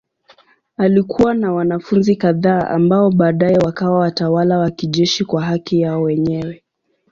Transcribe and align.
Alikuwa 0.77 1.33
na 1.33 1.53
wanafunzi 1.53 2.15
kadhaa 2.15 2.67
ambao 2.69 3.11
baadaye 3.11 3.57
wakawa 3.65 3.99
watawala 3.99 4.57
wa 4.57 4.71
kijeshi 4.71 5.25
kwa 5.25 5.41
haki 5.43 5.81
yao 5.81 6.01
wenyewe. 6.01 6.63